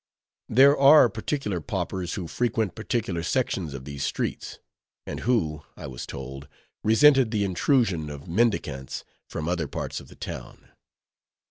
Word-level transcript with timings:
There 0.49 0.75
are 0.75 1.09
particular 1.09 1.61
paupers 1.61 2.15
who 2.15 2.27
frequent 2.27 2.73
particular 2.73 3.21
sections 3.21 3.75
of 3.75 3.85
these 3.85 4.03
streets, 4.03 4.57
and 5.05 5.19
who, 5.19 5.61
I 5.77 5.85
was 5.85 6.07
told, 6.07 6.47
resented 6.83 7.29
the 7.29 7.43
intrusion 7.43 8.09
of 8.09 8.27
mendicants 8.27 9.03
from 9.29 9.47
other 9.47 9.67
parts 9.67 9.99
of 9.99 10.07
the 10.07 10.15
town. 10.15 10.69